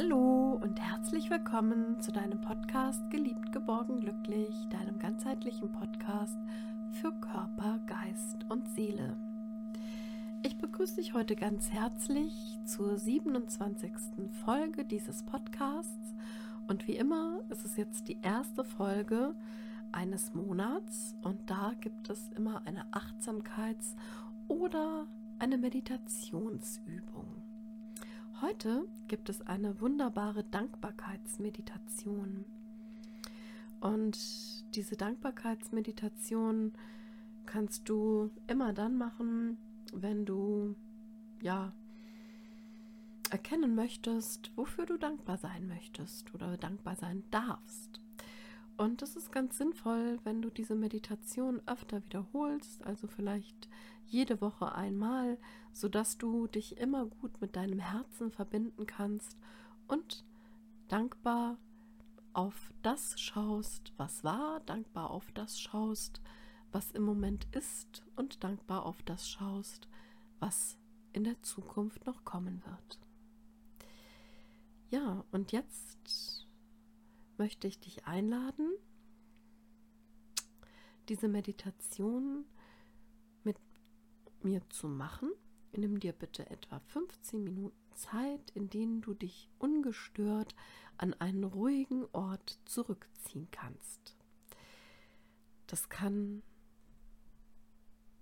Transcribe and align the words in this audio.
Hallo 0.00 0.56
und 0.62 0.80
herzlich 0.80 1.28
willkommen 1.28 2.00
zu 2.00 2.12
deinem 2.12 2.40
Podcast 2.40 3.10
Geliebt, 3.10 3.50
geborgen, 3.50 3.98
glücklich, 3.98 4.54
deinem 4.70 5.00
ganzheitlichen 5.00 5.72
Podcast 5.72 6.38
für 6.92 7.10
Körper, 7.10 7.80
Geist 7.84 8.46
und 8.48 8.68
Seele. 8.68 9.16
Ich 10.44 10.56
begrüße 10.56 10.96
dich 10.96 11.14
heute 11.14 11.34
ganz 11.34 11.72
herzlich 11.72 12.60
zur 12.64 12.96
27. 12.96 13.90
Folge 14.44 14.84
dieses 14.84 15.24
Podcasts 15.24 16.14
und 16.68 16.86
wie 16.86 16.96
immer 16.96 17.40
ist 17.48 17.64
es 17.64 17.76
jetzt 17.76 18.06
die 18.06 18.18
erste 18.22 18.62
Folge 18.62 19.34
eines 19.90 20.32
Monats 20.32 21.16
und 21.22 21.40
da 21.50 21.72
gibt 21.80 22.08
es 22.08 22.28
immer 22.36 22.62
eine 22.66 22.84
Achtsamkeits- 22.92 23.96
oder 24.46 25.08
eine 25.40 25.58
Meditationsübung. 25.58 27.37
Heute 28.40 28.86
gibt 29.08 29.28
es 29.30 29.42
eine 29.42 29.80
wunderbare 29.80 30.44
Dankbarkeitsmeditation. 30.44 32.44
Und 33.80 34.16
diese 34.76 34.96
Dankbarkeitsmeditation 34.96 36.72
kannst 37.46 37.88
du 37.88 38.30
immer 38.46 38.72
dann 38.72 38.96
machen, 38.96 39.58
wenn 39.92 40.24
du 40.24 40.76
ja 41.42 41.72
erkennen 43.30 43.74
möchtest, 43.74 44.52
wofür 44.54 44.86
du 44.86 44.98
dankbar 44.98 45.38
sein 45.38 45.66
möchtest 45.66 46.32
oder 46.32 46.56
dankbar 46.56 46.94
sein 46.94 47.24
darfst. 47.32 48.00
Und 48.78 49.02
es 49.02 49.16
ist 49.16 49.32
ganz 49.32 49.58
sinnvoll, 49.58 50.20
wenn 50.22 50.40
du 50.40 50.50
diese 50.50 50.76
Meditation 50.76 51.60
öfter 51.66 52.02
wiederholst, 52.04 52.86
also 52.86 53.08
vielleicht 53.08 53.68
jede 54.06 54.40
Woche 54.40 54.72
einmal, 54.72 55.36
sodass 55.72 56.16
du 56.16 56.46
dich 56.46 56.78
immer 56.78 57.06
gut 57.06 57.40
mit 57.40 57.56
deinem 57.56 57.80
Herzen 57.80 58.30
verbinden 58.30 58.86
kannst 58.86 59.36
und 59.88 60.24
dankbar 60.86 61.58
auf 62.32 62.72
das 62.82 63.20
schaust, 63.20 63.92
was 63.96 64.22
war, 64.22 64.60
dankbar 64.60 65.10
auf 65.10 65.32
das 65.32 65.60
schaust, 65.60 66.20
was 66.70 66.92
im 66.92 67.02
Moment 67.02 67.48
ist 67.56 68.04
und 68.14 68.44
dankbar 68.44 68.86
auf 68.86 69.02
das 69.02 69.28
schaust, 69.28 69.88
was 70.38 70.78
in 71.12 71.24
der 71.24 71.42
Zukunft 71.42 72.06
noch 72.06 72.24
kommen 72.24 72.62
wird. 72.64 73.00
Ja, 74.90 75.24
und 75.32 75.50
jetzt 75.50 76.46
möchte 77.38 77.68
ich 77.68 77.78
dich 77.78 78.06
einladen, 78.06 78.72
diese 81.08 81.28
Meditation 81.28 82.44
mit 83.44 83.56
mir 84.42 84.68
zu 84.70 84.88
machen. 84.88 85.30
Nimm 85.76 86.00
dir 86.00 86.12
bitte 86.12 86.48
etwa 86.50 86.80
15 86.80 87.42
Minuten 87.42 87.76
Zeit, 87.94 88.50
in 88.50 88.70
denen 88.70 89.00
du 89.00 89.14
dich 89.14 89.50
ungestört 89.58 90.54
an 90.96 91.14
einen 91.14 91.44
ruhigen 91.44 92.06
Ort 92.12 92.58
zurückziehen 92.64 93.48
kannst. 93.50 94.16
Das 95.66 95.88
kann 95.88 96.42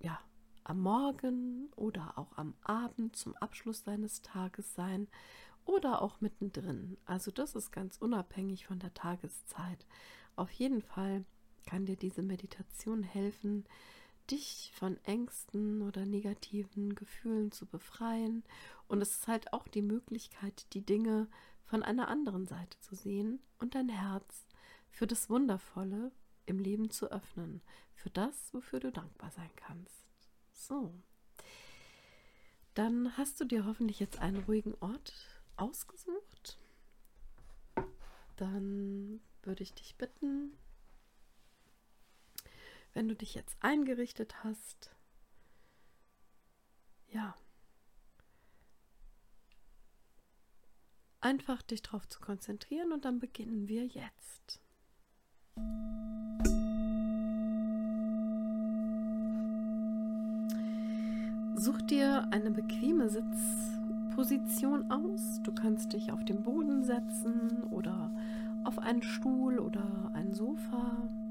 ja 0.01 0.19
am 0.65 0.81
Morgen 0.81 1.71
oder 1.77 2.19
auch 2.19 2.37
am 2.37 2.55
Abend 2.63 3.15
zum 3.17 3.37
Abschluss 3.37 3.85
deines 3.85 4.23
Tages 4.23 4.75
sein 4.75 5.09
oder 5.65 6.03
auch 6.03 6.21
mittendrin. 6.21 6.97
Also 7.05 7.31
das 7.31 7.55
ist 7.55 7.71
ganz 7.71 7.99
unabhängig 7.99 8.67
von 8.67 8.79
der 8.79 8.95
Tageszeit. 8.95 9.87
Auf 10.35 10.51
jeden 10.51 10.83
Fall 10.83 11.25
kann 11.67 11.85
dir 11.85 11.97
diese 11.97 12.23
Meditation 12.23 13.03
helfen, 13.03 13.65
dich 14.31 14.73
von 14.75 14.97
Ängsten 15.05 15.83
oder 15.83 16.05
negativen 16.05 16.95
Gefühlen 16.95 17.53
zu 17.53 17.67
befreien. 17.67 18.43
Und 18.89 19.01
es 19.03 19.19
ist 19.19 19.29
halt 19.29 19.53
auch 19.53 19.69
die 19.69 19.83
Möglichkeit, 19.83 20.67
die 20.73 20.85
Dinge 20.85 21.29
von 21.65 21.83
einer 21.83 22.09
anderen 22.09 22.47
Seite 22.47 22.79
zu 22.81 22.95
sehen 22.95 23.41
und 23.59 23.75
dein 23.75 23.89
Herz 23.89 24.47
für 24.91 25.07
das 25.07 25.29
Wundervolle 25.29 26.13
im 26.47 26.59
Leben 26.59 26.91
zu 26.91 27.11
öffnen, 27.11 27.61
für 27.95 28.11
das, 28.11 28.55
wofür 28.55 28.81
du 28.81 28.93
dankbar 28.93 29.31
sein 29.33 29.51
kannst. 29.57 30.07
So. 30.53 30.95
Dann 32.75 33.17
hast 33.17 33.41
du 33.41 33.45
dir 33.45 33.65
hoffentlich 33.65 34.01
jetzt 34.01 34.19
einen 34.19 34.45
ruhigen 34.45 34.75
Ort 34.81 35.13
ausgesucht. 35.57 36.59
Dann 38.37 39.21
würde 39.43 39.63
ich 39.63 39.73
dich 39.73 39.97
bitten, 39.97 40.53
wenn 42.97 43.09
du 43.09 43.15
dich 43.15 43.35
jetzt 43.35 43.59
eingerichtet 43.61 44.43
hast, 44.43 44.91
ja, 47.09 47.37
einfach 51.21 51.61
dich 51.61 51.83
darauf 51.83 52.09
zu 52.09 52.21
konzentrieren 52.21 52.93
und 52.93 53.05
dann 53.05 53.19
beginnen 53.19 53.69
wir 53.69 53.85
jetzt. 53.85 54.63
Such 61.59 61.83
dir 61.83 62.27
eine 62.31 62.51
bequeme 62.51 63.11
Sitzposition 63.11 64.91
aus. 64.91 65.43
Du 65.43 65.55
kannst 65.55 65.93
dich 65.93 66.13
auf 66.13 66.25
den 66.25 66.43
Boden 66.43 66.83
setzen 66.83 67.63
oder 67.65 68.11
auf 68.65 68.79
einen 68.79 69.03
Stuhl 69.03 69.59
oder 69.59 70.11
ein 70.15 70.33
Sofa. 70.33 71.26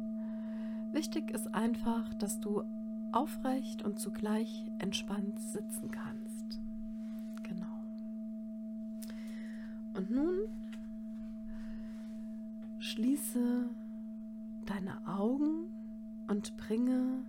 Wichtig 0.95 1.29
ist 1.31 1.53
einfach, 1.53 2.13
dass 2.13 2.39
du 2.39 2.63
aufrecht 3.11 3.81
und 3.81 3.99
zugleich 3.99 4.71
entspannt 4.79 5.37
sitzen 5.41 5.91
kannst. 5.91 6.61
Genau. 7.43 7.83
Und 9.97 10.09
nun 10.09 10.37
schließe 12.79 13.69
deine 14.67 15.05
Augen 15.05 15.67
und 16.29 16.55
bringe 16.55 17.25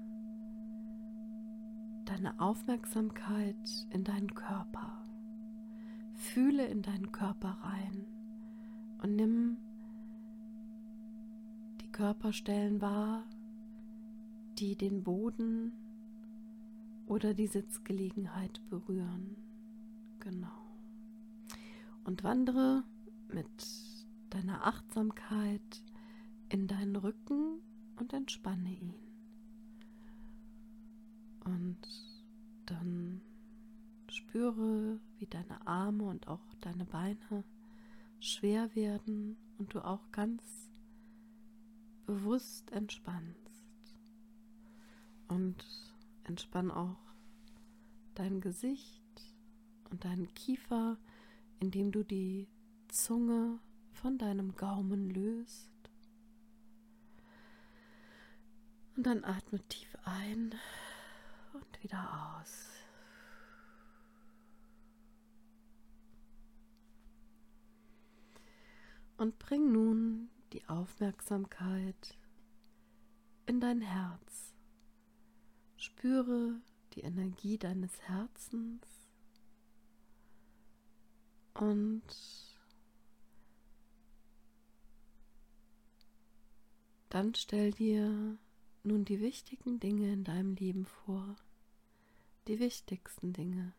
deine 2.04 2.38
Aufmerksamkeit 2.38 3.88
in 3.90 4.04
deinen 4.04 4.32
Körper. 4.32 4.92
Fühle 6.14 6.66
in 6.66 6.82
deinen 6.82 7.10
Körper 7.10 7.58
rein 7.64 8.06
und 9.02 9.16
nimm 9.16 9.56
die 11.80 11.90
Körperstellen 11.90 12.80
wahr, 12.80 13.24
die 14.58 14.76
den 14.76 15.02
Boden 15.02 15.72
oder 17.06 17.34
die 17.34 17.46
Sitzgelegenheit 17.46 18.60
berühren. 18.68 19.36
Genau. 20.20 20.66
Und 22.04 22.24
wandere 22.24 22.84
mit 23.32 23.46
deiner 24.30 24.66
Achtsamkeit 24.66 25.82
in 26.48 26.66
deinen 26.66 26.96
Rücken 26.96 27.60
und 27.96 28.12
entspanne 28.12 28.70
ihn. 28.70 28.94
Und 31.44 31.78
dann 32.66 33.20
spüre, 34.08 34.98
wie 35.18 35.26
deine 35.26 35.66
Arme 35.66 36.04
und 36.04 36.28
auch 36.28 36.54
deine 36.60 36.84
Beine 36.84 37.44
schwer 38.20 38.74
werden 38.74 39.36
und 39.58 39.74
du 39.74 39.84
auch 39.84 40.10
ganz 40.12 40.42
bewusst 42.06 42.70
entspannst. 42.72 43.45
Und 45.28 45.64
entspann 46.24 46.70
auch 46.70 46.96
dein 48.14 48.40
Gesicht 48.40 49.02
und 49.90 50.04
deinen 50.04 50.32
Kiefer, 50.34 50.98
indem 51.60 51.92
du 51.92 52.02
die 52.04 52.48
Zunge 52.88 53.58
von 53.92 54.18
deinem 54.18 54.54
Gaumen 54.56 55.10
löst. 55.10 55.70
Und 58.96 59.06
dann 59.06 59.24
atme 59.24 59.60
tief 59.68 59.96
ein 60.04 60.54
und 61.52 61.82
wieder 61.82 62.38
aus. 62.38 62.70
Und 69.18 69.38
bring 69.38 69.72
nun 69.72 70.30
die 70.52 70.66
Aufmerksamkeit 70.68 72.18
in 73.46 73.60
dein 73.60 73.80
Herz. 73.80 74.55
Spüre 75.76 76.60
die 76.94 77.02
Energie 77.02 77.58
deines 77.58 78.00
Herzens 78.02 78.86
und 81.54 82.02
dann 87.10 87.34
stell 87.34 87.72
dir 87.72 88.38
nun 88.82 89.04
die 89.04 89.20
wichtigen 89.20 89.80
Dinge 89.80 90.12
in 90.12 90.24
deinem 90.24 90.54
Leben 90.54 90.86
vor, 90.86 91.36
die 92.46 92.58
wichtigsten 92.58 93.32
Dinge. 93.32 93.72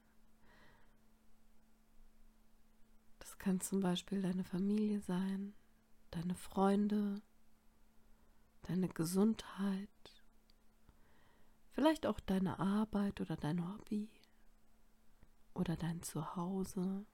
Das 3.20 3.38
kann 3.38 3.60
zum 3.62 3.80
Beispiel 3.80 4.22
deine 4.22 4.44
Familie 4.44 5.02
sein, 5.02 5.54
deine 6.12 6.36
Freunde, 6.36 7.22
deine 8.64 8.88
Gesundheit, 8.90 9.90
Vielleicht 11.78 12.08
auch 12.08 12.20
deine 12.20 12.58
Arbeit 12.58 13.22
oder 13.22 13.38
dein 13.38 13.64
Hobby 13.64 14.10
oder 15.54 15.76
dein 15.76 16.02
Zuhause. 16.02 17.06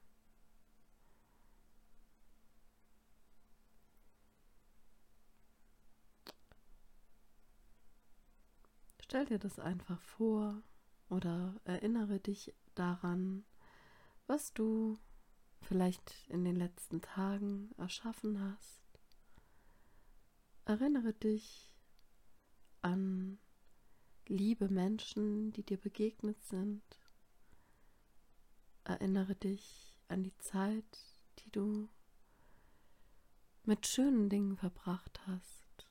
Stell 9.02 9.26
dir 9.26 9.38
das 9.38 9.60
einfach 9.60 10.00
vor 10.00 10.64
oder 11.10 11.60
erinnere 11.66 12.22
dich 12.22 12.56
daran, 12.74 13.44
was 14.28 14.54
du 14.54 14.98
vielleicht 15.60 16.30
in 16.30 16.46
den 16.46 16.56
letzten 16.56 17.02
Tagen 17.02 17.70
erschaffen 17.78 18.40
hast. 18.40 18.82
Erinnere 20.64 21.12
dich 21.12 21.78
an 22.82 23.40
liebe 24.28 24.70
Menschen, 24.70 25.52
die 25.54 25.64
dir 25.64 25.78
begegnet 25.78 26.42
sind. 26.46 26.84
Erinnere 28.84 29.36
dich 29.36 29.98
an 30.08 30.24
die 30.24 30.38
Zeit, 30.38 31.18
die 31.40 31.52
du 31.52 31.90
mit 33.64 33.88
schönen 33.88 34.30
Dingen 34.30 34.58
verbracht 34.58 35.22
hast. 35.26 35.88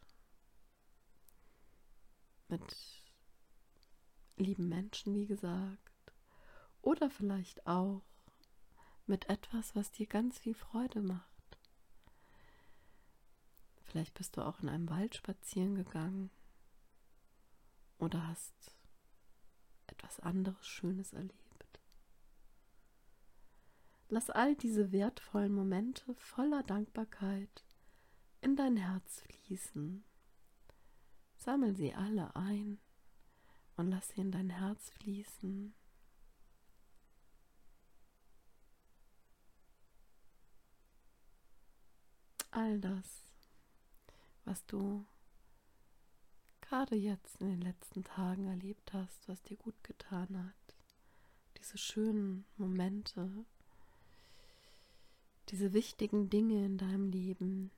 Mit 2.49 2.77
lieben 4.37 4.69
Menschen, 4.69 5.15
wie 5.15 5.27
gesagt. 5.27 5.79
Oder 6.83 7.11
vielleicht 7.11 7.67
auch 7.67 8.03
mit 9.07 9.29
etwas, 9.29 9.75
was 9.75 9.91
dir 9.91 10.07
ganz 10.07 10.39
viel 10.39 10.55
Freude 10.55 11.01
macht. 11.01 11.59
Vielleicht 13.85 14.15
bist 14.15 14.37
du 14.37 14.43
auch 14.43 14.61
in 14.61 14.69
einem 14.69 14.89
Wald 14.89 15.15
spazieren 15.15 15.75
gegangen 15.75 16.31
oder 18.03 18.27
hast 18.27 18.77
etwas 19.87 20.19
anderes 20.19 20.67
Schönes 20.67 21.13
erlebt. 21.13 21.81
Lass 24.09 24.29
all 24.29 24.57
diese 24.57 24.91
wertvollen 24.91 25.55
Momente 25.55 26.13
voller 26.17 26.65
Dankbarkeit 26.65 27.65
in 28.41 28.57
dein 28.57 28.77
Herz 28.77 29.21
fließen. 29.21 30.05
Sammel 31.37 31.77
sie 31.77 31.95
alle 31.95 32.35
ein 32.35 32.81
und 33.77 33.89
lass 33.89 34.09
sie 34.09 34.21
in 34.21 34.33
dein 34.33 34.51
Herz 34.51 34.91
fließen. 34.91 35.73
All 42.51 42.81
das, 42.81 43.29
was 44.45 44.67
du 44.67 45.07
gerade 46.73 46.97
jetzt 46.97 47.39
in 47.43 47.49
den 47.49 47.61
letzten 47.61 48.03
Tagen 48.03 48.47
erlebt 48.47 48.95
hast, 48.95 49.29
was 49.29 49.43
dir 49.43 49.59
gut 49.59 49.85
getan 49.85 50.43
hat, 50.43 50.75
diese 51.59 51.77
schönen 51.77 52.47
Momente, 52.57 53.45
diese 55.51 55.75
wichtigen 55.75 56.31
Dinge 56.31 56.65
in 56.65 56.79
deinem 56.79 57.11
Leben, 57.11 57.71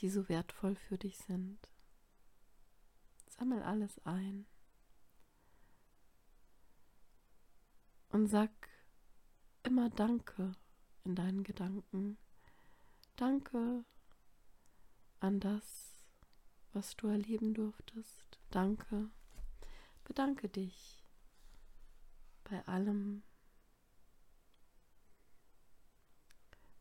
die 0.00 0.10
so 0.10 0.28
wertvoll 0.28 0.76
für 0.76 0.98
dich 0.98 1.16
sind. 1.16 1.56
Sammel 3.30 3.62
alles 3.62 3.98
ein 4.04 4.44
und 8.10 8.26
sag 8.26 8.50
immer 9.62 9.88
Danke 9.88 10.52
in 11.04 11.14
deinen 11.14 11.44
Gedanken. 11.44 12.18
Danke 13.16 13.86
an 15.20 15.40
das, 15.40 15.93
was 16.74 16.96
du 16.96 17.08
erleben 17.08 17.54
durftest. 17.54 18.38
Danke. 18.50 19.08
Bedanke 20.04 20.48
dich 20.48 21.02
bei 22.44 22.66
allem, 22.66 23.22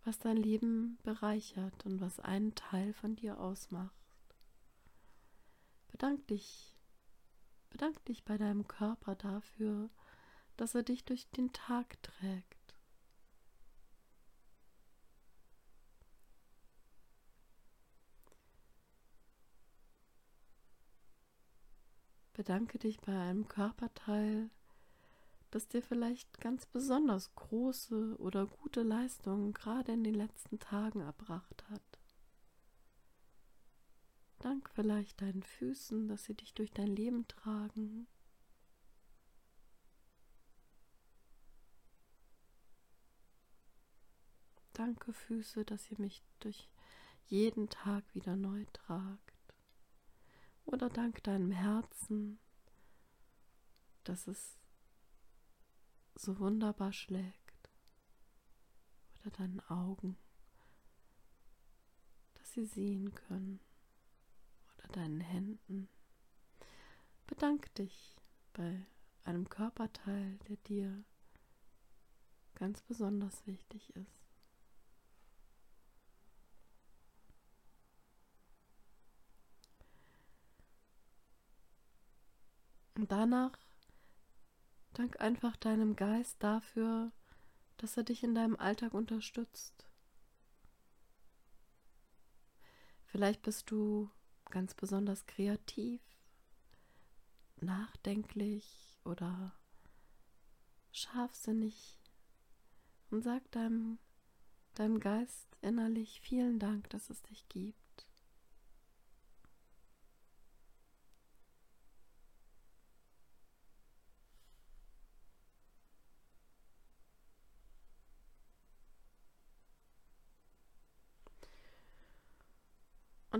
was 0.03 0.19
dein 0.19 0.37
Leben 0.37 0.97
bereichert 1.03 1.85
und 1.85 2.01
was 2.01 2.19
einen 2.19 2.53
Teil 2.55 2.93
von 2.93 3.15
dir 3.15 3.39
ausmacht. 3.39 3.93
Bedank 5.87 6.27
dich, 6.27 6.77
bedank 7.69 8.03
dich 8.05 8.25
bei 8.25 8.37
deinem 8.37 8.67
Körper 8.67 9.15
dafür, 9.15 9.89
dass 10.57 10.75
er 10.75 10.83
dich 10.83 11.05
durch 11.05 11.29
den 11.31 11.53
Tag 11.53 12.01
trägt. 12.03 12.52
Bedanke 22.33 22.79
dich 22.79 22.99
bei 22.99 23.17
einem 23.17 23.47
Körperteil, 23.47 24.49
das 25.51 25.67
dir 25.67 25.83
vielleicht 25.83 26.41
ganz 26.41 26.65
besonders 26.65 27.33
große 27.35 28.17
oder 28.17 28.47
gute 28.47 28.81
Leistungen 28.81 29.53
gerade 29.53 29.93
in 29.93 30.03
den 30.03 30.15
letzten 30.15 30.59
Tagen 30.59 31.01
erbracht 31.01 31.63
hat. 31.69 31.81
Dank 34.39 34.69
vielleicht 34.71 35.21
deinen 35.21 35.43
Füßen, 35.43 36.07
dass 36.07 36.25
sie 36.25 36.33
dich 36.33 36.53
durch 36.53 36.71
dein 36.71 36.87
Leben 36.87 37.27
tragen. 37.27 38.07
Danke 44.73 45.13
Füße, 45.13 45.63
dass 45.63 45.89
ihr 45.91 45.99
mich 45.99 46.23
durch 46.39 46.67
jeden 47.27 47.69
Tag 47.69 48.03
wieder 48.13 48.35
neu 48.35 48.65
tragt. 48.73 49.22
Oder 50.65 50.89
dank 50.89 51.23
deinem 51.23 51.51
Herzen, 51.51 52.39
dass 54.03 54.27
es 54.27 54.57
so 56.15 56.39
wunderbar 56.39 56.93
schlägt. 56.93 57.71
Oder 59.19 59.31
deinen 59.31 59.59
Augen, 59.69 60.17
dass 62.35 62.51
sie 62.51 62.65
sehen 62.65 63.13
können. 63.13 63.59
Oder 64.77 64.87
deinen 64.89 65.21
Händen. 65.21 65.89
Bedank 67.27 67.73
dich 67.75 68.15
bei 68.53 68.85
einem 69.23 69.49
Körperteil, 69.49 70.37
der 70.49 70.57
dir 70.57 71.03
ganz 72.55 72.81
besonders 72.81 73.45
wichtig 73.47 73.95
ist. 73.95 74.22
Und 83.03 83.11
danach 83.11 83.51
dank 84.93 85.19
einfach 85.19 85.57
deinem 85.57 85.97
Geist 85.97 86.41
dafür, 86.41 87.11
dass 87.75 87.97
er 87.97 88.03
dich 88.03 88.23
in 88.23 88.33
deinem 88.33 88.55
Alltag 88.55 88.93
unterstützt. 88.93 89.85
Vielleicht 93.03 93.41
bist 93.41 93.69
du 93.69 94.09
ganz 94.51 94.73
besonders 94.73 95.25
kreativ, 95.25 95.99
nachdenklich 97.57 99.01
oder 99.03 99.51
scharfsinnig 100.93 101.99
und 103.09 103.21
sag 103.21 103.51
deinem, 103.51 103.99
deinem 104.75 105.01
Geist 105.01 105.57
innerlich 105.61 106.21
vielen 106.21 106.57
Dank, 106.57 106.89
dass 106.91 107.09
es 107.09 107.21
dich 107.23 107.49
gibt. 107.49 107.82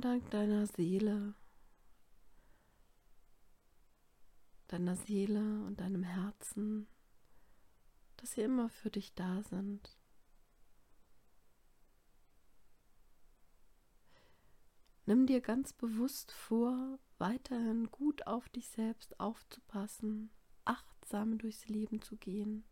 Dank 0.04 0.30
deiner 0.32 0.68
Seele, 0.68 1.34
deiner 4.68 4.98
Seele 4.98 5.64
und 5.64 5.80
deinem 5.80 6.04
Herzen, 6.04 6.88
dass 8.18 8.34
sie 8.34 8.42
immer 8.42 8.68
für 8.68 8.90
dich 8.90 9.14
da 9.14 9.42
sind. 9.44 9.98
Nimm 15.06 15.26
dir 15.26 15.40
ganz 15.40 15.72
bewusst 15.72 16.34
vor, 16.34 17.00
weiterhin 17.18 17.90
gut 17.90 18.28
auf 18.28 18.50
dich 18.50 18.68
selbst 18.68 19.18
aufzupassen, 19.22 20.32
achtsam 20.66 21.38
durchs 21.38 21.70
Leben 21.70 22.02
zu 22.02 22.18
gehen 22.18 22.66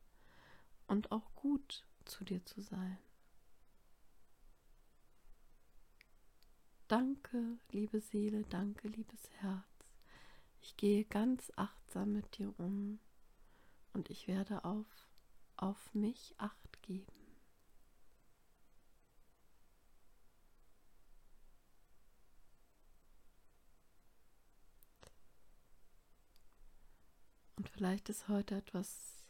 und 0.87 1.13
auch 1.13 1.33
gut 1.35 1.85
zu 2.03 2.25
dir 2.25 2.45
zu 2.45 2.59
sein. 2.59 2.97
Danke, 6.91 7.57
liebe 7.71 8.01
Seele, 8.01 8.43
danke, 8.49 8.89
liebes 8.89 9.29
Herz. 9.39 9.63
Ich 10.59 10.75
gehe 10.75 11.05
ganz 11.05 11.49
achtsam 11.55 12.11
mit 12.11 12.37
dir 12.37 12.53
um 12.59 12.99
und 13.93 14.09
ich 14.09 14.27
werde 14.27 14.65
auf, 14.65 15.07
auf 15.55 15.93
mich 15.93 16.35
acht 16.37 16.81
geben. 16.81 17.07
Und 27.55 27.69
vielleicht 27.69 28.09
ist 28.09 28.27
heute 28.27 28.57
etwas 28.57 29.20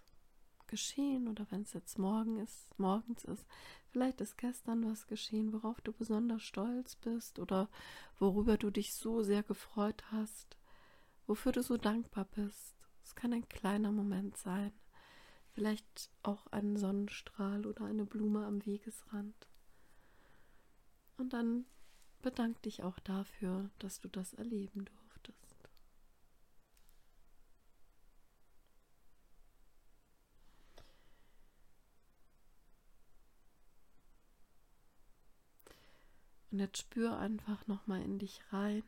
geschehen 0.72 1.28
oder 1.28 1.46
wenn 1.51 1.62
es 1.62 1.74
jetzt 1.74 2.00
morgen 2.00 2.40
ist, 2.40 2.68
morgens 2.80 3.24
ist, 3.25 3.46
vielleicht 3.90 4.22
ist 4.22 4.38
gestern 4.38 4.90
was 4.90 5.06
geschehen, 5.06 5.54
worauf 5.54 5.80
du 5.82 5.92
besonders 5.92 6.42
stolz 6.42 6.96
bist 6.96 7.38
oder 7.38 7.70
worüber 8.18 8.58
du 8.58 8.72
dich 8.72 8.96
so 8.96 9.22
sehr 9.22 9.44
gefreut 9.44 10.04
hast, 10.12 10.58
wofür 11.28 11.51
du 11.51 11.62
so 11.62 11.78
dankbar 11.78 12.25
bist. 12.25 12.75
Es 13.04 13.13
kann 13.13 13.34
ein 13.34 13.48
kleiner 13.50 13.92
Moment 13.92 14.38
sein, 14.38 14.72
vielleicht 15.51 16.10
auch 16.24 16.48
ein 16.48 16.78
Sonnenstrahl 16.78 17.68
oder 17.68 17.86
eine 17.86 18.06
Blume 18.06 18.46
am 18.46 18.66
Wegesrand. 18.66 19.48
Und 21.18 21.34
dann 21.34 21.66
bedank 22.22 22.62
dich 22.62 22.82
auch 22.84 22.98
dafür, 23.00 23.70
dass 23.78 24.00
du 24.00 24.08
das 24.08 24.34
erleben 24.34 24.86
durftest. 24.86 25.00
Und 36.51 36.60
jetzt 36.60 36.79
spür 36.79 37.17
einfach 37.17 37.65
nochmal 37.67 38.01
in 38.01 38.20
dich 38.20 38.41
rein. 38.51 38.84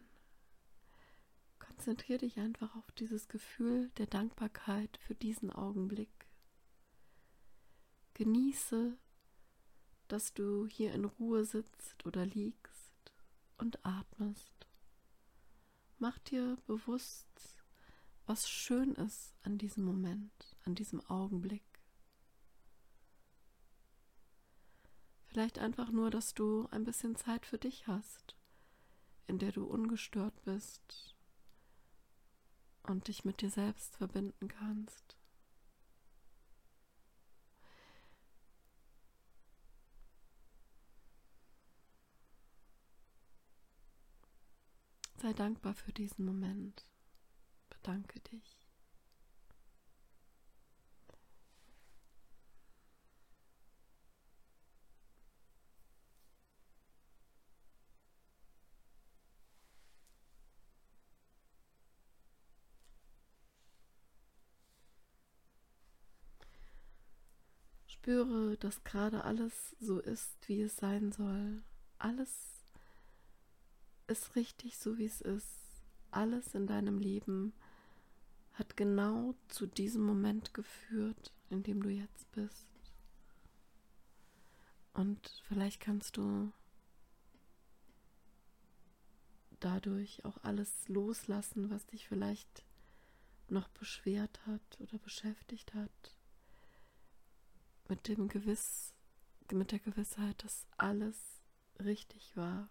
Konzentriere 1.60 2.20
dich 2.20 2.38
einfach 2.40 2.76
auf 2.76 2.92
dieses 2.92 3.30
Gefühl 3.30 3.90
der 3.98 4.06
Dankbarkeit 4.06 4.98
für 4.98 5.16
diesen 5.16 5.50
Augenblick. 5.50 6.28
Genieße, 8.16 8.98
dass 10.08 10.34
du 10.34 10.68
hier 10.68 10.94
in 10.94 11.06
Ruhe 11.06 11.46
sitzt 11.46 12.06
oder 12.06 12.26
liegst 12.26 13.14
und 13.58 13.84
atmest. 13.86 14.68
Mach 16.00 16.20
dir 16.20 16.58
bewusst, 16.68 17.28
was 18.26 18.50
schön 18.50 18.94
ist 18.96 19.34
an 19.44 19.58
diesem 19.58 19.86
Moment, 19.86 20.56
an 20.66 20.76
diesem 20.76 21.00
Augenblick. 21.10 21.73
Vielleicht 25.34 25.58
einfach 25.58 25.90
nur, 25.90 26.12
dass 26.12 26.36
du 26.36 26.68
ein 26.70 26.84
bisschen 26.84 27.16
Zeit 27.16 27.48
für 27.48 27.58
dich 27.58 27.88
hast, 27.88 28.38
in 29.26 29.40
der 29.40 29.52
du 29.52 29.66
ungestört 29.66 30.46
bist 30.46 31.16
und 32.84 33.08
dich 33.08 33.26
mit 33.26 33.42
dir 33.42 33.50
selbst 33.50 33.98
verbinden 33.98 34.48
kannst. 34.48 35.18
Sei 45.18 45.34
dankbar 45.34 45.74
für 45.74 45.94
diesen 45.94 46.26
Moment. 46.26 46.86
Bedanke 47.72 48.20
dich. 48.20 48.63
Spüre, 68.04 68.58
dass 68.58 68.84
gerade 68.84 69.24
alles 69.24 69.78
so 69.80 69.98
ist, 69.98 70.36
wie 70.50 70.62
es 70.62 70.76
sein 70.76 71.14
soll. 71.14 71.64
Alles 72.00 72.66
ist 74.08 74.36
richtig 74.36 74.78
so, 74.78 74.98
wie 74.98 75.06
es 75.06 75.22
ist. 75.22 75.82
Alles 76.12 76.54
in 76.54 76.68
deinem 76.68 77.00
Leben 77.00 77.54
hat 78.52 78.76
genau 78.76 79.36
zu 79.48 79.68
diesem 79.68 80.04
Moment 80.04 80.54
geführt, 80.54 81.32
in 81.50 81.64
dem 81.64 81.82
du 81.82 81.88
jetzt 81.88 82.30
bist. 82.34 82.68
Und 84.92 85.42
vielleicht 85.48 85.80
kannst 85.80 86.18
du 86.18 86.52
dadurch 89.62 90.26
auch 90.26 90.44
alles 90.44 90.90
loslassen, 90.90 91.70
was 91.70 91.86
dich 91.86 92.10
vielleicht 92.10 92.66
noch 93.48 93.70
beschwert 93.70 94.46
hat 94.46 94.82
oder 94.82 94.98
beschäftigt 94.98 95.74
hat 95.74 96.18
mit 97.88 98.08
dem 98.08 98.28
Gewiss, 98.28 98.94
mit 99.52 99.72
der 99.72 99.80
Gewissheit, 99.80 100.44
dass 100.44 100.68
alles 100.78 101.42
richtig 101.80 102.36
war 102.36 102.70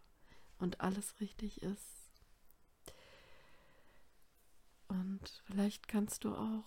und 0.58 0.80
alles 0.80 1.20
richtig 1.20 1.62
ist. 1.62 2.02
Und 4.88 5.42
vielleicht 5.46 5.88
kannst 5.88 6.24
du 6.24 6.34
auch, 6.34 6.64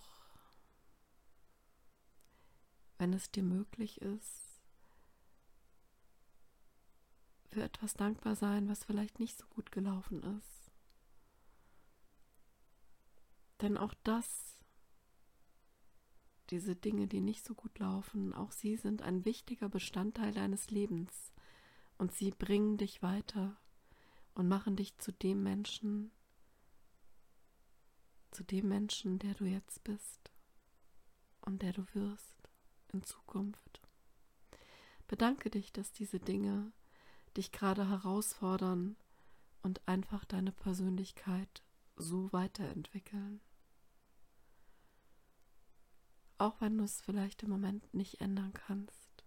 wenn 2.98 3.14
es 3.14 3.30
dir 3.30 3.44
möglich 3.44 4.02
ist, 4.02 4.62
für 7.50 7.64
etwas 7.64 7.94
dankbar 7.94 8.36
sein, 8.36 8.68
was 8.68 8.84
vielleicht 8.84 9.20
nicht 9.20 9.38
so 9.38 9.46
gut 9.48 9.72
gelaufen 9.72 10.22
ist. 10.40 10.72
Denn 13.62 13.78
auch 13.78 13.94
das 14.04 14.55
diese 16.52 16.76
Dinge, 16.76 17.08
die 17.08 17.22
nicht 17.22 17.46
so 17.46 17.54
gut 17.56 17.80
laufen, 17.80 18.34
auch 18.34 18.52
sie 18.52 18.76
sind 18.76 19.02
ein 19.02 19.26
wichtiger 19.26 19.70
Bestandteil 19.70 20.34
deines 20.34 20.70
Lebens 20.72 21.34
und 21.98 22.14
sie 22.14 22.32
bringen 22.32 22.78
dich 22.78 23.02
weiter 23.02 23.58
und 24.34 24.48
machen 24.48 24.76
dich 24.76 24.98
zu 24.98 25.12
dem 25.12 25.44
Menschen, 25.44 26.12
zu 28.32 28.44
dem 28.44 28.68
Menschen, 28.68 29.18
der 29.20 29.34
du 29.34 29.46
jetzt 29.46 29.84
bist 29.84 30.32
und 31.42 31.62
der 31.62 31.74
du 31.74 31.86
wirst 31.94 32.36
in 32.92 33.04
Zukunft. 33.04 33.82
Bedanke 35.08 35.50
dich, 35.50 35.72
dass 35.72 35.92
diese 35.92 36.20
Dinge 36.20 36.72
dich 37.38 37.52
gerade 37.52 37.90
herausfordern 37.90 38.96
und 39.62 39.88
einfach 39.88 40.26
deine 40.26 40.52
Persönlichkeit 40.52 41.64
so 41.96 42.32
weiterentwickeln. 42.34 43.42
Auch 46.38 46.60
wenn 46.60 46.78
du 46.78 46.84
es 46.84 47.02
vielleicht 47.02 47.44
im 47.44 47.50
Moment 47.50 47.94
nicht 47.94 48.22
ändern 48.22 48.54
kannst. 48.54 49.24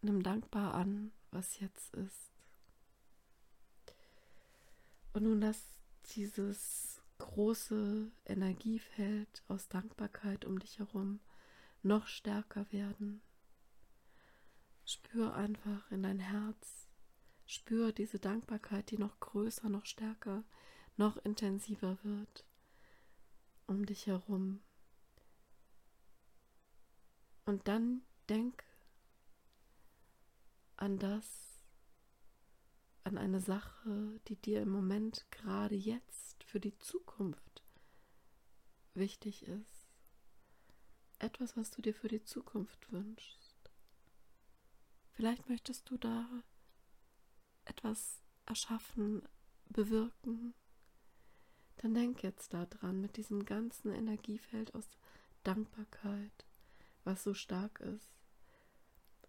Nimm 0.00 0.22
dankbar 0.22 0.74
an, 0.74 1.12
was 1.30 1.60
jetzt 1.60 1.94
ist. 1.94 2.32
Und 5.12 5.24
nun 5.24 5.40
lass 5.40 5.62
dieses 6.16 7.00
große 7.18 8.10
Energiefeld 8.24 9.42
aus 9.46 9.68
Dankbarkeit 9.68 10.44
um 10.44 10.58
dich 10.58 10.80
herum 10.80 11.20
noch 11.82 12.06
stärker 12.06 12.70
werden. 12.72 13.22
Spür 14.84 15.34
einfach 15.34 15.90
in 15.92 16.02
dein 16.02 16.18
Herz. 16.18 16.88
Spür 17.46 17.92
diese 17.92 18.18
Dankbarkeit, 18.18 18.90
die 18.90 18.98
noch 18.98 19.20
größer, 19.20 19.68
noch 19.68 19.84
stärker, 19.84 20.42
noch 20.96 21.16
intensiver 21.18 21.98
wird 22.02 22.44
um 23.66 23.86
dich 23.86 24.06
herum. 24.06 24.60
Und 27.44 27.66
dann 27.68 28.02
denk 28.28 28.64
an 30.76 30.98
das, 30.98 31.62
an 33.04 33.18
eine 33.18 33.40
Sache, 33.40 34.20
die 34.28 34.36
dir 34.36 34.62
im 34.62 34.70
Moment 34.70 35.26
gerade 35.30 35.74
jetzt 35.74 36.44
für 36.44 36.60
die 36.60 36.78
Zukunft 36.78 37.62
wichtig 38.94 39.44
ist. 39.44 39.88
Etwas, 41.18 41.56
was 41.56 41.70
du 41.70 41.82
dir 41.82 41.94
für 41.94 42.08
die 42.08 42.24
Zukunft 42.24 42.90
wünschst. 42.92 43.70
Vielleicht 45.12 45.48
möchtest 45.48 45.88
du 45.88 45.96
da 45.96 46.28
etwas 47.64 48.22
erschaffen, 48.46 49.22
bewirken. 49.66 50.54
Dann 51.76 51.94
denk 51.94 52.22
jetzt 52.22 52.52
daran 52.52 53.00
mit 53.00 53.16
diesem 53.16 53.44
ganzen 53.44 53.92
Energiefeld 53.92 54.74
aus 54.74 54.88
Dankbarkeit, 55.42 56.46
was 57.04 57.22
so 57.22 57.34
stark 57.34 57.80
ist. 57.80 58.10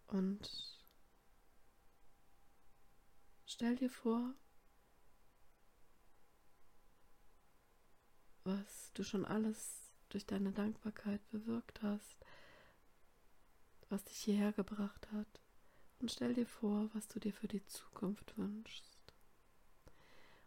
Und 0.06 0.78
stell 3.46 3.76
dir 3.76 3.90
vor, 3.90 4.34
was 8.44 8.92
du 8.94 9.02
schon 9.02 9.24
alles 9.24 9.90
durch 10.10 10.26
deine 10.26 10.52
Dankbarkeit 10.52 11.20
bewirkt 11.30 11.82
hast, 11.82 12.16
was 13.88 14.04
dich 14.04 14.18
hierher 14.18 14.52
gebracht 14.52 15.08
hat. 15.12 15.40
Und 16.00 16.10
stell 16.10 16.34
dir 16.34 16.46
vor, 16.46 16.90
was 16.92 17.08
du 17.08 17.18
dir 17.18 17.32
für 17.32 17.48
die 17.48 17.64
Zukunft 17.66 18.36
wünschst. 18.36 18.98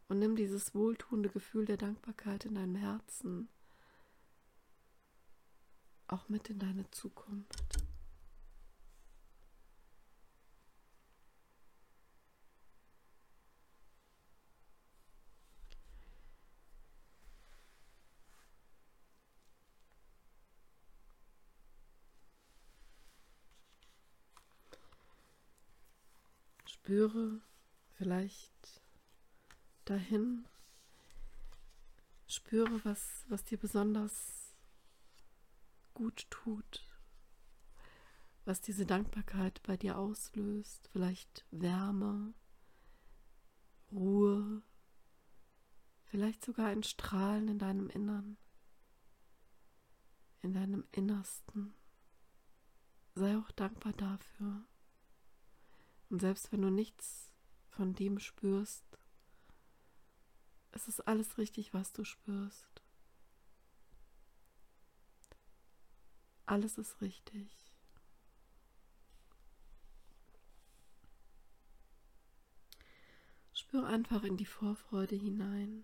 Und 0.08 0.20
nimm 0.20 0.36
dieses 0.36 0.74
wohltuende 0.74 1.30
Gefühl 1.30 1.66
der 1.66 1.78
Dankbarkeit 1.78 2.46
in 2.46 2.56
deinem 2.56 2.76
Herzen 2.76 3.50
auch 6.08 6.30
mit 6.30 6.50
in 6.50 6.60
deine 6.60 6.90
Zukunft. 6.92 7.84
Spüre 26.66 27.42
vielleicht 27.98 28.82
dahin, 29.84 30.46
spüre, 32.28 32.80
was, 32.86 33.26
was 33.28 33.44
dir 33.44 33.58
besonders 33.58 34.37
gut 35.98 36.28
tut, 36.30 36.86
was 38.46 38.62
diese 38.62 38.86
Dankbarkeit 38.86 39.64
bei 39.64 39.78
dir 39.78 39.98
auslöst. 39.98 40.88
Vielleicht 40.92 41.48
Wärme, 41.50 42.36
Ruhe, 43.92 44.62
vielleicht 46.04 46.46
sogar 46.46 46.68
ein 46.68 46.84
Strahlen 46.84 47.48
in 47.48 47.58
deinem 47.58 47.90
Innern, 47.90 48.38
in 50.44 50.54
deinem 50.54 50.86
Innersten. 50.92 51.74
Sei 53.16 53.36
auch 53.36 53.50
dankbar 53.50 53.94
dafür. 53.94 54.68
Und 56.12 56.22
selbst 56.22 56.52
wenn 56.52 56.62
du 56.62 56.70
nichts 56.70 57.34
von 57.70 57.96
dem 57.96 58.20
spürst, 58.20 58.86
es 60.74 60.88
ist 60.88 61.08
alles 61.08 61.40
richtig, 61.40 61.74
was 61.74 61.92
du 61.92 62.04
spürst. 62.04 62.84
Alles 66.48 66.78
ist 66.78 67.02
richtig. 67.02 67.50
Spür 73.52 73.86
einfach 73.86 74.24
in 74.24 74.38
die 74.38 74.46
Vorfreude 74.46 75.18
hinein. 75.18 75.84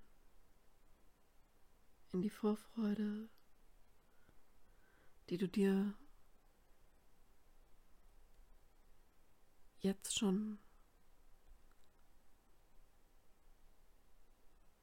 In 2.14 2.22
die 2.22 2.30
Vorfreude, 2.30 3.28
die 5.30 5.38
du 5.38 5.50
dir 5.50 5.94
jetzt 9.80 10.18
schon 10.18 10.60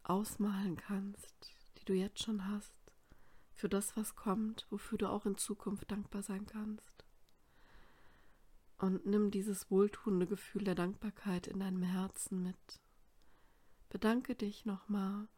ausmalen 0.03 0.77
kannst, 0.77 1.55
die 1.79 1.85
du 1.87 1.95
jetzt 1.95 2.23
schon 2.23 2.47
hast, 2.47 2.80
für 3.61 3.69
das, 3.69 3.95
was 3.95 4.17
kommt, 4.17 4.67
wofür 4.71 4.97
du 4.97 5.11
auch 5.11 5.27
in 5.27 5.37
Zukunft 5.37 5.91
dankbar 5.91 6.23
sein 6.23 6.47
kannst. 6.47 7.05
Und 8.79 9.05
nimm 9.05 9.31
dieses 9.31 9.71
wohltuende 9.71 10.27
Gefühl 10.27 10.65
der 10.65 10.75
Dankbarkeit 10.75 11.47
in 11.47 11.61
deinem 11.61 11.83
Herzen 11.83 12.43
mit. 12.43 12.81
Bedanke 13.91 14.35
dich 14.35 14.65
nochmal, 14.65 15.29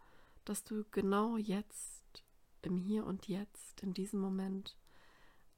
dass 0.45 0.63
du 0.63 0.85
genau 0.93 1.37
jetzt, 1.37 2.23
im 2.63 2.77
Hier 2.77 3.05
und 3.07 3.27
Jetzt, 3.27 3.83
in 3.83 3.93
diesem 3.93 4.21
Moment, 4.21 4.79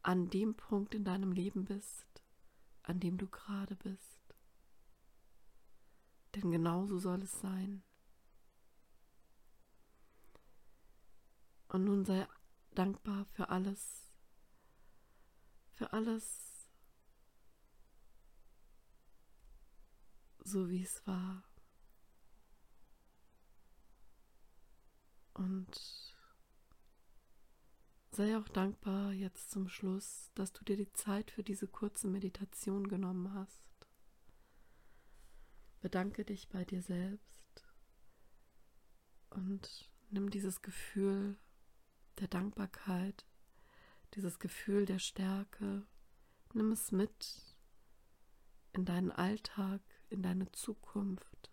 an 0.02 0.30
dem 0.30 0.54
Punkt 0.54 0.94
in 0.94 1.04
deinem 1.04 1.32
Leben 1.32 1.66
bist, 1.66 2.22
an 2.82 2.98
dem 2.98 3.18
du 3.18 3.26
gerade 3.26 3.76
bist. 3.76 4.22
Denn 6.34 6.50
genauso 6.50 6.98
soll 6.98 7.22
es 7.22 7.40
sein. 7.40 7.82
Und 11.68 11.84
nun 11.84 12.06
sei 12.06 12.26
dankbar 12.74 13.24
für 13.26 13.48
alles, 13.48 14.12
für 15.72 15.92
alles, 15.92 16.68
so 20.44 20.68
wie 20.68 20.82
es 20.82 21.06
war. 21.06 21.42
Und 25.34 26.14
sei 28.12 28.36
auch 28.38 28.48
dankbar 28.48 29.12
jetzt 29.12 29.50
zum 29.50 29.68
Schluss, 29.68 30.30
dass 30.34 30.52
du 30.52 30.64
dir 30.64 30.76
die 30.76 30.92
Zeit 30.92 31.30
für 31.30 31.42
diese 31.42 31.66
kurze 31.66 32.06
Meditation 32.06 32.86
genommen 32.86 33.34
hast. 33.34 33.64
Bedanke 35.80 36.24
dich 36.24 36.48
bei 36.48 36.64
dir 36.64 36.82
selbst 36.82 37.66
und 39.30 39.90
nimm 40.10 40.30
dieses 40.30 40.62
Gefühl 40.62 41.36
der 42.18 42.28
Dankbarkeit, 42.28 43.24
dieses 44.14 44.38
Gefühl 44.38 44.86
der 44.86 44.98
Stärke, 44.98 45.86
nimm 46.52 46.72
es 46.72 46.92
mit 46.92 47.56
in 48.72 48.84
deinen 48.84 49.10
Alltag, 49.12 49.80
in 50.10 50.22
deine 50.22 50.50
Zukunft. 50.52 51.50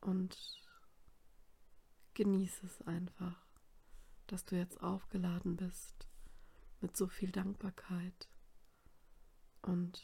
Und 0.00 0.36
genieße 2.14 2.66
es 2.66 2.82
einfach, 2.82 3.46
dass 4.26 4.44
du 4.44 4.56
jetzt 4.56 4.82
aufgeladen 4.82 5.56
bist 5.56 6.08
mit 6.80 6.96
so 6.96 7.06
viel 7.06 7.30
Dankbarkeit. 7.30 8.28
Und 9.62 10.02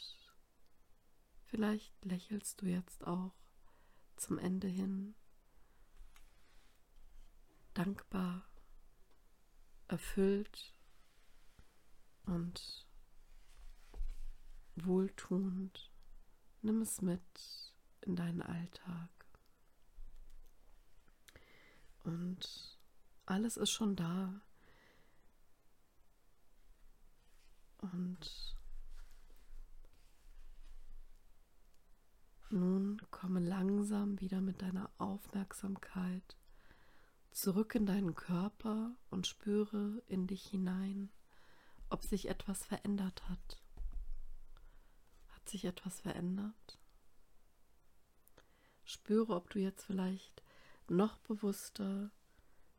vielleicht 1.46 1.92
lächelst 2.04 2.62
du 2.62 2.66
jetzt 2.66 3.04
auch 3.06 3.34
zum 4.16 4.38
Ende 4.38 4.68
hin 4.68 5.14
dankbar, 7.78 8.44
erfüllt 9.86 10.74
und 12.26 12.88
wohltuend. 14.74 15.92
Nimm 16.60 16.82
es 16.82 17.00
mit 17.02 17.22
in 18.00 18.16
deinen 18.16 18.42
Alltag. 18.42 19.08
Und 22.02 22.80
alles 23.26 23.56
ist 23.56 23.70
schon 23.70 23.94
da. 23.94 24.40
Und 27.78 28.56
nun 32.50 33.00
komme 33.12 33.38
langsam 33.38 34.18
wieder 34.20 34.40
mit 34.40 34.62
deiner 34.62 34.90
Aufmerksamkeit 34.98 36.37
zurück 37.38 37.76
in 37.76 37.86
deinen 37.86 38.16
Körper 38.16 38.96
und 39.10 39.28
spüre 39.28 40.02
in 40.08 40.26
dich 40.26 40.44
hinein, 40.44 41.08
ob 41.88 42.02
sich 42.02 42.28
etwas 42.28 42.64
verändert 42.64 43.28
hat. 43.28 43.62
Hat 45.28 45.48
sich 45.48 45.64
etwas 45.64 46.00
verändert? 46.00 46.80
Spüre, 48.82 49.36
ob 49.36 49.50
du 49.50 49.60
jetzt 49.60 49.84
vielleicht 49.84 50.42
noch 50.88 51.18
bewusster 51.18 52.10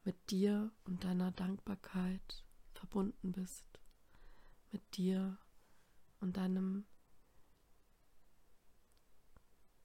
mit 0.04 0.30
dir 0.30 0.74
und 0.84 1.06
deiner 1.06 1.32
Dankbarkeit 1.32 2.44
verbunden 2.74 3.32
bist. 3.32 3.80
Mit 4.72 4.98
dir 4.98 5.38
und 6.20 6.36
deinem, 6.36 6.86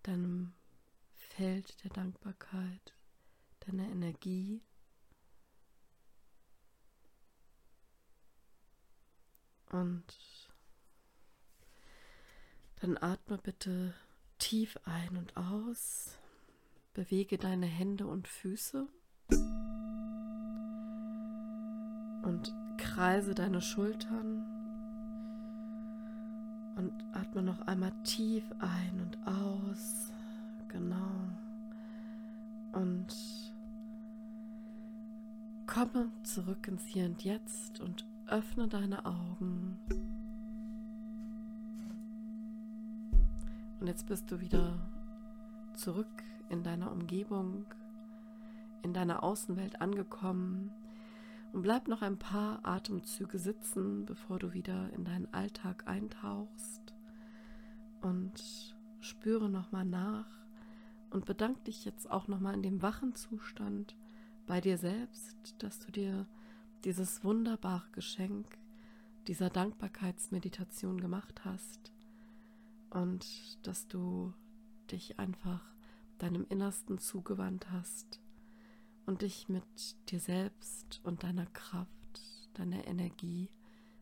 deinem 0.03 0.53
Feld 1.15 1.85
der 1.85 1.91
Dankbarkeit 1.91 2.95
deine 3.67 3.91
Energie. 3.91 4.63
Und 9.71 10.05
dann 12.81 12.97
atme 12.97 13.39
bitte 13.39 13.95
tief 14.39 14.79
ein 14.85 15.17
und 15.17 15.37
aus. 15.37 16.19
Bewege 16.93 17.39
deine 17.39 17.67
Hände 17.67 18.07
und 18.07 18.29
Füße. 18.29 18.87
Und 22.23 22.55
kreise 22.79 23.35
deine 23.35 23.61
Schultern. 23.61 24.45
Und 26.77 26.93
atme 27.15 27.43
noch 27.43 27.61
einmal 27.63 27.93
tief 28.05 28.45
ein 28.61 29.01
und 29.01 29.27
aus. 29.27 30.13
Genau. 30.69 31.29
Und 32.73 33.54
Komme 35.75 36.09
zurück 36.23 36.69
ins 36.69 36.87
Hier 36.87 37.07
und 37.07 37.25
Jetzt 37.25 37.81
und 37.81 38.07
öffne 38.29 38.69
deine 38.69 39.05
Augen. 39.05 39.77
Und 43.81 43.89
jetzt 43.89 44.07
bist 44.07 44.31
du 44.31 44.41
wieder 44.41 44.79
zurück 45.75 46.23
in 46.49 46.63
deiner 46.63 46.93
Umgebung, 46.93 47.67
in 48.83 48.93
deiner 48.93 49.25
Außenwelt 49.25 49.81
angekommen 49.81 50.71
und 51.53 51.63
bleib 51.63 51.89
noch 51.89 52.03
ein 52.03 52.19
paar 52.19 52.61
Atemzüge 52.63 53.41
sitzen, 53.41 54.05
bevor 54.05 54.39
du 54.39 54.53
wieder 54.53 54.91
in 54.93 55.05
deinen 55.05 55.27
Alltag 55.35 55.89
eintauchst 55.89 56.95
und 58.01 58.77
spüre 59.01 59.51
nochmal 59.51 59.85
nach 59.85 60.29
und 61.11 61.25
bedank 61.25 61.65
dich 61.65 61.85
jetzt 61.85 62.09
auch 62.09 62.29
nochmal 62.29 62.55
in 62.55 62.63
dem 62.63 62.81
wachen 62.81 63.17
Zustand 63.17 63.97
bei 64.47 64.61
dir 64.61 64.79
selbst, 64.79 65.55
dass 65.59 65.79
du 65.81 65.93
dir 65.93 66.27
dieses 66.85 67.25
wunderbare 67.25 67.89
Geschenk 67.93 68.47
dieser 69.27 69.49
Dankbarkeitsmeditation 69.49 71.01
gemacht 71.01 71.45
hast 71.45 71.93
und 72.91 73.27
dass 73.67 73.89
du 73.89 74.35
dich 74.91 75.19
einfach 75.19 75.63
deinem 76.19 76.47
Innersten 76.49 76.99
zugewandt 76.99 77.71
hast 77.71 78.21
und 79.07 79.23
dich 79.23 79.49
mit 79.49 79.65
dir 80.11 80.21
selbst 80.21 81.01
und 81.05 81.23
deiner 81.23 81.47
Kraft, 81.47 81.89
deiner 82.55 82.87
Energie 82.87 83.49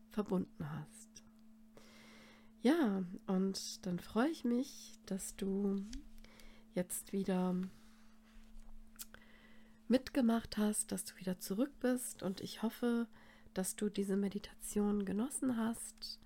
verbunden 0.09 0.69
hast. 0.69 1.23
Ja, 2.61 3.03
und 3.27 3.85
dann 3.85 3.99
freue 3.99 4.29
ich 4.29 4.45
mich, 4.45 4.97
dass 5.05 5.35
du 5.35 5.85
jetzt 6.75 7.11
wieder 7.11 7.55
mitgemacht 9.87 10.57
hast, 10.57 10.91
dass 10.91 11.05
du 11.05 11.15
wieder 11.17 11.39
zurück 11.39 11.71
bist 11.79 12.23
und 12.23 12.41
ich 12.41 12.63
hoffe, 12.63 13.07
dass 13.53 13.75
du 13.75 13.89
diese 13.89 14.15
Meditation 14.15 15.05
genossen 15.05 15.57
hast. 15.57 16.19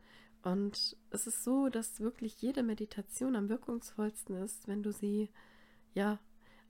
Und 0.44 0.96
es 1.10 1.28
ist 1.28 1.44
so, 1.44 1.68
dass 1.70 2.00
wirklich 2.00 2.42
jede 2.42 2.64
Meditation 2.64 3.36
am 3.36 3.50
wirkungsvollsten 3.50 4.38
ist, 4.38 4.68
wenn 4.68 4.84
du 4.84 4.94
sie 4.94 5.30
ja 5.94 6.20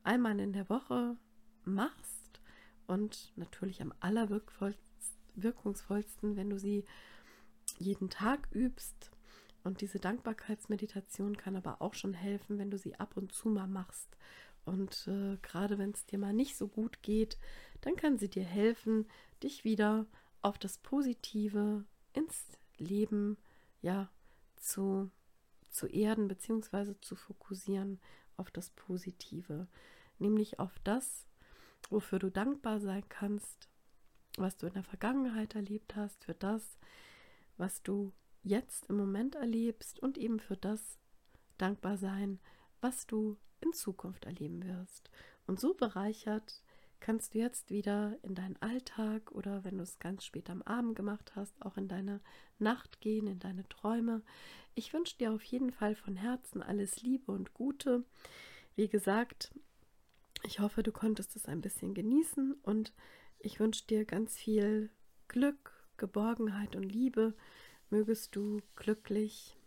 einmal 0.03 0.39
in 0.39 0.53
der 0.53 0.69
Woche 0.69 1.17
machst 1.63 2.41
und 2.87 3.31
natürlich 3.35 3.81
am 3.81 3.93
allerwirkungsvollsten, 3.99 6.35
wenn 6.35 6.49
du 6.49 6.57
sie 6.57 6.85
jeden 7.77 8.09
Tag 8.09 8.47
übst. 8.51 9.11
Und 9.63 9.81
diese 9.81 9.99
Dankbarkeitsmeditation 9.99 11.35
kann 11.35 11.57
aber 11.57 11.81
auch 11.81 11.93
schon 11.93 12.13
helfen, 12.13 12.57
wenn 12.57 12.71
du 12.71 12.77
sie 12.77 12.95
ab 12.95 13.17
und 13.17 13.33
zu 13.33 13.49
mal 13.49 13.67
machst. 13.67 14.15
Und 14.67 15.07
äh, 15.07 15.37
gerade 15.41 15.77
wenn 15.77 15.91
es 15.91 16.05
dir 16.05 16.19
mal 16.19 16.33
nicht 16.33 16.57
so 16.57 16.67
gut 16.67 17.01
geht, 17.01 17.37
dann 17.79 17.95
kann 17.95 18.17
sie 18.17 18.29
dir 18.29 18.43
helfen, 18.43 19.07
dich 19.41 19.63
wieder 19.63 20.05
auf 20.41 20.57
das 20.57 20.77
Positive 20.77 21.85
ins 22.11 22.47
Leben 22.77 23.37
ja 23.81 24.11
zu, 24.57 25.09
zu 25.69 25.87
erden 25.87 26.27
bzw. 26.27 26.95
zu 26.99 27.15
fokussieren 27.15 28.01
auf 28.35 28.51
das 28.51 28.69
Positive, 28.71 29.67
nämlich 30.19 30.59
auf 30.59 30.77
das, 30.83 31.25
wofür 31.89 32.19
du 32.19 32.29
dankbar 32.29 32.81
sein 32.81 33.07
kannst, 33.07 33.69
was 34.37 34.57
du 34.57 34.67
in 34.67 34.73
der 34.73 34.83
Vergangenheit 34.83 35.55
erlebt 35.55 35.95
hast, 35.95 36.25
für 36.25 36.33
das, 36.33 36.77
was 37.55 37.81
du 37.83 38.11
jetzt 38.43 38.89
im 38.89 38.97
Moment 38.97 39.35
erlebst 39.35 40.01
und 40.01 40.17
eben 40.17 40.41
für 40.41 40.57
das 40.57 40.99
dankbar 41.57 41.97
sein, 41.97 42.41
was 42.81 43.07
du 43.07 43.37
in 43.61 43.73
Zukunft 43.73 44.25
erleben 44.25 44.63
wirst. 44.65 45.09
Und 45.45 45.59
so 45.59 45.73
bereichert 45.73 46.61
kannst 46.99 47.33
du 47.33 47.39
jetzt 47.39 47.69
wieder 47.69 48.17
in 48.23 48.35
deinen 48.35 48.61
Alltag 48.61 49.31
oder 49.31 49.63
wenn 49.63 49.77
du 49.77 49.83
es 49.83 49.99
ganz 49.99 50.25
spät 50.25 50.49
am 50.49 50.61
Abend 50.63 50.95
gemacht 50.95 51.33
hast, 51.35 51.53
auch 51.61 51.77
in 51.77 51.87
deine 51.87 52.21
Nacht 52.59 53.01
gehen, 53.01 53.27
in 53.27 53.39
deine 53.39 53.67
Träume. 53.69 54.23
Ich 54.75 54.93
wünsche 54.93 55.17
dir 55.17 55.31
auf 55.31 55.43
jeden 55.43 55.71
Fall 55.71 55.95
von 55.95 56.15
Herzen 56.15 56.61
alles 56.61 57.01
Liebe 57.01 57.31
und 57.31 57.53
Gute. 57.53 58.03
Wie 58.75 58.87
gesagt, 58.87 59.51
ich 60.43 60.59
hoffe, 60.59 60.83
du 60.83 60.91
konntest 60.91 61.35
es 61.35 61.45
ein 61.45 61.61
bisschen 61.61 61.93
genießen 61.93 62.53
und 62.63 62.93
ich 63.39 63.59
wünsche 63.59 63.85
dir 63.85 64.05
ganz 64.05 64.35
viel 64.35 64.89
Glück, 65.27 65.73
Geborgenheit 65.97 66.75
und 66.75 66.83
Liebe. 66.83 67.35
Mögest 67.89 68.35
du 68.35 68.61
glücklich, 68.75 69.57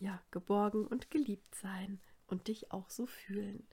ja, 0.00 0.20
geborgen 0.30 0.86
und 0.86 1.10
geliebt 1.10 1.54
sein 1.54 2.00
und 2.32 2.48
dich 2.48 2.72
auch 2.72 2.90
so 2.90 3.06
fühlen. 3.06 3.64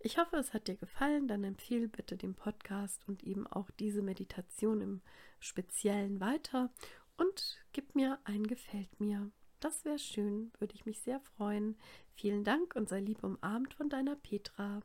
Ich 0.00 0.16
hoffe, 0.16 0.36
es 0.36 0.54
hat 0.54 0.68
dir 0.68 0.76
gefallen. 0.76 1.28
Dann 1.28 1.44
empfehle 1.44 1.88
bitte 1.88 2.16
den 2.16 2.34
Podcast 2.34 3.06
und 3.06 3.24
eben 3.24 3.46
auch 3.46 3.70
diese 3.72 4.00
Meditation 4.00 4.80
im 4.80 5.00
Speziellen 5.40 6.20
weiter 6.20 6.70
und 7.16 7.58
gib 7.72 7.94
mir 7.94 8.18
ein 8.24 8.46
Gefällt 8.46 9.00
mir. 9.00 9.30
Das 9.60 9.84
wäre 9.84 9.98
schön, 9.98 10.52
würde 10.60 10.74
ich 10.74 10.86
mich 10.86 11.00
sehr 11.00 11.20
freuen. 11.20 11.76
Vielen 12.14 12.44
Dank 12.44 12.76
und 12.76 12.88
sei 12.88 13.00
lieb 13.00 13.24
umarmt 13.24 13.74
von 13.74 13.88
deiner 13.88 14.14
Petra. 14.14 14.80